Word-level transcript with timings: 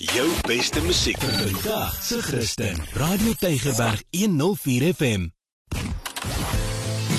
Jou 0.00 0.30
beste 0.48 0.80
musiek 0.80 1.18
Vandag 1.20 2.02
se 2.02 2.22
Christen. 2.22 2.78
Radio 2.92 3.32
Tygerberg 3.32 4.02
104 4.10 4.94
FM. 4.94 5.26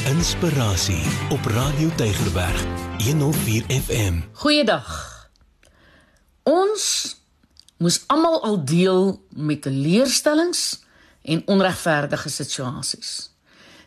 Inspirasie 0.09 1.03
op 1.29 1.45
Radio 1.45 1.89
Tygerberg 1.95 2.65
104 2.97 3.63
FM. 3.69 4.19
Goeiedag. 4.33 4.89
Ons 6.43 7.15
moes 7.77 8.03
almal 8.07 8.41
al 8.41 8.65
deel 8.65 9.25
met 9.29 9.61
teleurstellings 9.61 10.81
en 11.21 11.43
onregverdige 11.45 12.29
situasies. 12.29 13.29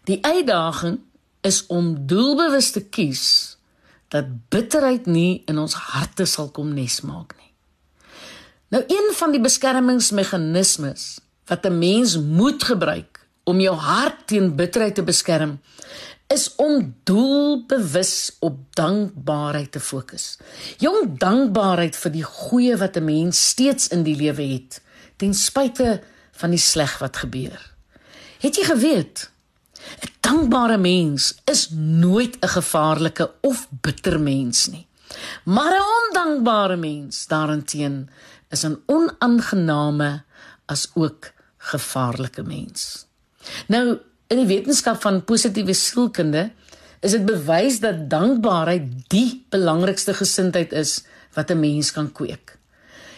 Die 0.04 0.24
uitdaging 0.24 1.00
is 1.40 1.66
om 1.66 2.06
doelbewus 2.06 2.70
te 2.70 2.84
kies 2.88 3.24
dat 4.08 4.30
bitterheid 4.48 5.06
nie 5.06 5.42
in 5.50 5.58
ons 5.58 5.74
harte 5.74 6.30
sal 6.30 6.54
kom 6.54 6.70
nes 6.74 7.00
maak 7.00 7.34
nie. 7.34 7.53
Nou 8.74 8.84
een 8.86 9.12
van 9.14 9.30
die 9.30 9.40
beskermingsmeganismes 9.40 11.18
wat 11.46 11.66
'n 11.66 11.78
mens 11.78 12.18
moet 12.18 12.64
gebruik 12.64 13.26
om 13.44 13.60
jou 13.60 13.76
hart 13.76 14.26
teen 14.26 14.56
bitterheid 14.56 14.94
te 14.94 15.02
beskerm, 15.02 15.60
is 16.26 16.54
om 16.54 16.96
doelbewus 17.04 18.36
op 18.40 18.58
dankbaarheid 18.70 19.72
te 19.72 19.80
fokus. 19.80 20.38
Jou 20.78 21.06
dankbaarheid 21.18 21.96
vir 21.96 22.10
die 22.10 22.22
goeie 22.22 22.76
wat 22.76 22.96
'n 22.96 23.04
mens 23.04 23.48
steeds 23.48 23.88
in 23.88 24.02
die 24.02 24.16
lewe 24.16 24.42
het, 24.42 24.82
ten 25.16 25.34
spyte 25.34 26.02
van 26.32 26.50
die 26.50 26.58
sleg 26.58 26.98
wat 26.98 27.16
gebeur. 27.16 27.74
Het 28.38 28.56
jy 28.56 28.64
geweet 28.64 29.30
'n 30.02 30.08
dankbare 30.20 30.78
mens 30.78 31.34
is 31.44 31.68
nooit 31.70 32.36
'n 32.40 32.48
gevaarlike 32.48 33.30
of 33.40 33.68
bitter 33.70 34.20
mens 34.20 34.66
nie. 34.66 34.86
Maar 35.42 35.72
'n 35.72 35.88
ondankbare 36.02 36.76
mens 36.76 37.26
daarenteen 37.26 38.10
is 38.48 38.62
'n 38.62 38.82
onaangename 38.86 40.22
as 40.64 40.90
ook 40.94 41.32
gevaarlike 41.56 42.42
mens. 42.42 43.06
Nou, 43.66 43.98
in 44.26 44.36
die 44.36 44.46
wetenskap 44.46 45.00
van 45.00 45.24
positiewe 45.24 45.72
sielkunde 45.72 46.52
is 47.00 47.10
dit 47.10 47.24
bewys 47.24 47.80
dat 47.80 48.10
dankbaarheid 48.10 49.08
die 49.12 49.44
belangrikste 49.48 50.14
gesindheid 50.14 50.72
is 50.72 51.04
wat 51.32 51.50
'n 51.50 51.60
mens 51.60 51.92
kan 51.92 52.12
kweek. 52.12 52.58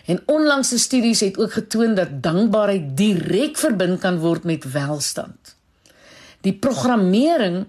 En 0.07 0.23
onlangse 0.27 0.79
studies 0.79 1.21
het 1.21 1.39
ook 1.39 1.53
getoon 1.53 1.95
dat 1.95 2.23
dankbaarheid 2.23 2.97
direk 2.97 3.57
verbind 3.57 4.01
kan 4.01 4.19
word 4.19 4.45
met 4.45 4.71
welstand. 4.73 5.57
Die 6.41 6.55
programmering 6.55 7.67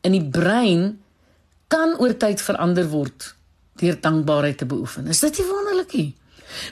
in 0.00 0.12
die 0.12 0.28
brein 0.30 1.02
kan 1.66 1.98
oor 1.98 2.16
tyd 2.16 2.42
verander 2.42 2.88
word 2.88 3.37
deur 3.78 4.00
dankbaarheid 4.00 4.58
te 4.58 4.66
beoefen. 4.66 5.06
Is 5.06 5.20
dit 5.20 5.38
nie 5.38 5.46
wonderlik 5.46 5.92
nie? 5.92 6.16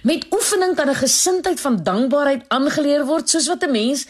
Met 0.03 0.27
oefening 0.33 0.77
kan 0.77 0.89
'n 0.89 0.95
gesindheid 0.95 1.61
van 1.61 1.83
dankbaarheid 1.83 2.45
aangeleer 2.49 3.05
word 3.07 3.29
soos 3.29 3.47
wat 3.47 3.63
'n 3.63 3.71
mens 3.71 4.07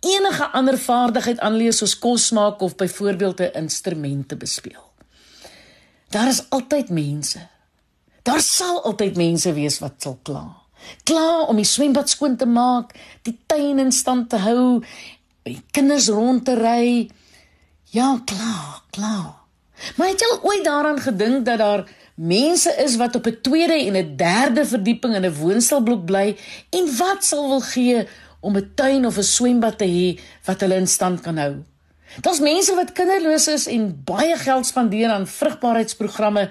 enige 0.00 0.46
ander 0.52 0.78
vaardigheid 0.78 1.40
aanleer 1.40 1.72
soos 1.72 1.98
kos 1.98 2.30
maak 2.30 2.60
of 2.60 2.76
byvoorbeeld 2.76 3.40
'n 3.40 3.50
instrument 3.54 4.28
te 4.28 4.36
bespeel. 4.36 4.84
Daar 6.08 6.28
is 6.28 6.44
altyd 6.48 6.88
mense. 6.88 7.48
Daar 8.22 8.40
sal 8.40 8.84
altyd 8.84 9.16
mense 9.16 9.52
wees 9.52 9.78
wat 9.78 9.92
sal 9.98 10.18
kla. 10.22 10.56
Kla 11.02 11.42
om 11.50 11.56
die 11.56 11.64
swembad 11.64 12.08
skoon 12.08 12.36
te 12.36 12.46
maak, 12.46 12.94
die 13.22 13.38
tuin 13.46 13.78
in 13.78 13.92
stand 13.92 14.30
te 14.30 14.36
hou, 14.36 14.84
die 15.42 15.62
kinders 15.70 16.08
rond 16.08 16.44
te 16.44 16.54
ry. 16.54 17.10
Ja, 17.84 18.20
kla, 18.24 18.82
kla. 18.90 19.46
Maar 19.96 20.08
het 20.08 20.20
jy 20.20 20.30
al 20.30 20.42
ooit 20.42 20.64
daaraan 20.64 21.00
gedink 21.00 21.44
dat 21.44 21.58
daar 21.58 21.84
mense 22.16 22.72
is 22.80 22.96
wat 22.96 23.14
op 23.14 23.26
'n 23.26 23.38
tweede 23.42 23.76
en 23.86 23.96
'n 23.96 24.16
derde 24.16 24.64
verdieping 24.66 25.14
in 25.14 25.24
'n 25.24 25.34
woonstelblok 25.34 26.04
bly 26.04 26.36
en 26.70 26.96
wat 26.96 27.24
sal 27.24 27.48
wil 27.48 27.60
gee 27.60 28.06
om 28.40 28.56
'n 28.56 28.72
tuin 28.74 29.06
of 29.06 29.16
'n 29.16 29.22
swembad 29.22 29.78
te 29.78 29.84
hê 29.84 30.20
wat 30.44 30.60
hulle 30.60 30.74
in 30.74 30.88
stand 30.88 31.20
kan 31.20 31.36
hou? 31.36 31.54
Daar's 32.20 32.40
mense 32.40 32.74
wat 32.74 32.92
kinderloos 32.92 33.48
is 33.48 33.66
en 33.66 34.02
baie 34.04 34.36
geld 34.36 34.66
spandeer 34.66 35.10
aan 35.10 35.26
vrugbaarheidsprogramme 35.26 36.50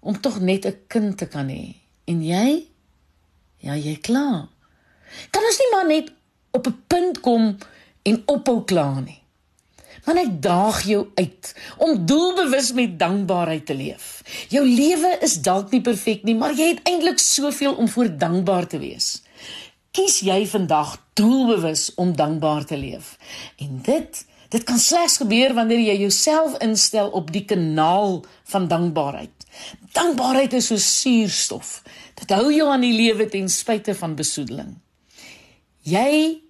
om 0.00 0.20
tog 0.20 0.40
net 0.40 0.66
'n 0.66 0.76
kind 0.86 1.18
te 1.18 1.26
kan 1.26 1.48
hê. 1.48 1.74
En 2.04 2.24
jy? 2.24 2.66
Ja, 3.56 3.74
jy 3.74 3.98
klaar. 4.00 4.48
Kan 5.30 5.42
ons 5.42 5.58
nie 5.58 5.70
maar 5.72 5.86
net 5.86 6.12
op 6.50 6.66
'n 6.66 6.82
punt 6.86 7.20
kom 7.20 7.56
en 8.02 8.22
ophou 8.26 8.64
kla 8.64 9.00
nie? 9.00 9.17
Maar 10.04 10.20
ek 10.22 10.34
daag 10.42 10.82
jou 10.86 11.06
uit 11.14 11.54
om 11.76 12.06
doelbewus 12.06 12.72
met 12.72 12.98
dankbaarheid 12.98 13.66
te 13.66 13.74
leef. 13.74 14.22
Jou 14.52 14.64
lewe 14.66 15.16
is 15.24 15.38
dalk 15.42 15.72
nie 15.74 15.82
perfek 15.84 16.24
nie, 16.26 16.36
maar 16.38 16.54
jy 16.56 16.74
het 16.74 16.88
eintlik 16.88 17.18
soveel 17.22 17.74
om 17.74 17.88
voor 17.88 18.10
dankbaar 18.18 18.66
te 18.66 18.80
wees. 18.82 19.22
Kies 19.90 20.20
jy 20.20 20.42
vandag 20.46 20.96
doelbewus 21.18 21.90
om 21.94 22.16
dankbaar 22.16 22.64
te 22.64 22.76
leef. 22.76 23.16
En 23.58 23.80
dit 23.82 24.24
dit 24.48 24.64
kan 24.64 24.78
slegs 24.80 25.18
gebeur 25.20 25.52
wanneer 25.52 25.80
jy 25.90 25.94
jouself 26.06 26.54
instel 26.64 27.10
op 27.12 27.32
die 27.32 27.44
kanaal 27.44 28.22
van 28.48 28.68
dankbaarheid. 28.68 29.44
Dankbaarheid 29.92 30.52
is 30.56 30.70
so 30.70 30.80
suurstof. 30.80 31.82
Dit 32.16 32.32
hou 32.32 32.48
jou 32.54 32.68
aan 32.72 32.80
die 32.80 32.94
lewe 32.96 33.28
ten 33.28 33.48
spyte 33.52 33.92
van 33.94 34.16
besoedeling. 34.16 34.78
Jy 35.84 36.40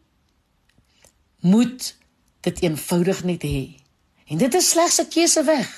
moet 1.40 1.94
dit 2.48 2.62
eenvoudig 2.68 3.22
net 3.24 3.44
hê. 3.44 3.62
En 4.28 4.40
dit 4.40 4.54
is 4.54 4.70
slegs 4.74 5.00
'n 5.00 5.08
keuse 5.08 5.44
weg. 5.44 5.70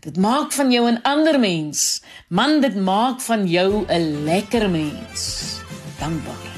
Dit 0.00 0.16
maak 0.16 0.52
van 0.52 0.70
jou 0.70 0.84
'n 0.90 1.02
ander 1.02 1.38
mens. 1.40 2.02
Man, 2.28 2.60
dit 2.60 2.76
maak 2.76 3.20
van 3.20 3.46
jou 3.46 3.84
'n 3.88 4.24
lekker 4.24 4.70
mens. 4.70 5.22
Dankbaar. 5.98 6.54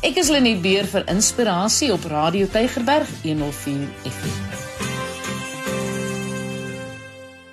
Ek 0.00 0.16
is 0.16 0.28
Lenet 0.28 0.62
Beer 0.62 0.86
vir 0.86 1.08
inspirasie 1.08 1.92
op 1.92 2.04
Radio 2.04 2.46
Tygerberg 2.46 3.08
104 3.22 3.88
FM. 4.02 4.50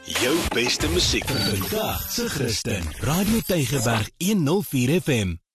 Jou 0.03 0.37
beste 0.53 0.87
musiek 0.89 1.29
Vandag 1.29 2.11
se 2.11 2.29
Christen. 2.29 2.83
Radio 2.99 3.39
Tygerberg 3.45 4.09
104 4.17 5.01
FM. 5.01 5.48